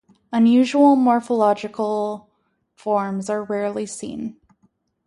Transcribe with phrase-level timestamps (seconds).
[0.33, 2.27] Unusual morphological
[2.73, 4.35] forms are rarely seen.